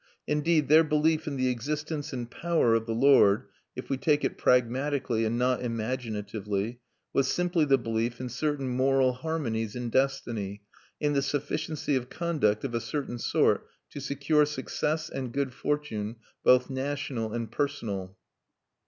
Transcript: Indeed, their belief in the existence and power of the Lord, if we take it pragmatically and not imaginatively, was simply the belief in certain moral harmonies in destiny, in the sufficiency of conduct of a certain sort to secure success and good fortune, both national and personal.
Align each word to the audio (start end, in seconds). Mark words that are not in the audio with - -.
Indeed, 0.25 0.67
their 0.67 0.83
belief 0.83 1.27
in 1.27 1.37
the 1.37 1.49
existence 1.49 2.11
and 2.11 2.27
power 2.31 2.73
of 2.73 2.87
the 2.87 2.91
Lord, 2.95 3.43
if 3.75 3.87
we 3.91 3.97
take 3.97 4.23
it 4.23 4.35
pragmatically 4.35 5.25
and 5.25 5.37
not 5.37 5.61
imaginatively, 5.61 6.79
was 7.13 7.27
simply 7.27 7.65
the 7.65 7.77
belief 7.77 8.19
in 8.19 8.27
certain 8.27 8.67
moral 8.67 9.13
harmonies 9.13 9.75
in 9.75 9.91
destiny, 9.91 10.63
in 10.99 11.13
the 11.13 11.21
sufficiency 11.21 11.95
of 11.95 12.09
conduct 12.09 12.63
of 12.63 12.73
a 12.73 12.81
certain 12.81 13.19
sort 13.19 13.67
to 13.91 14.01
secure 14.01 14.47
success 14.47 15.07
and 15.07 15.33
good 15.33 15.53
fortune, 15.53 16.15
both 16.43 16.67
national 16.67 17.31
and 17.31 17.51
personal. 17.51 18.17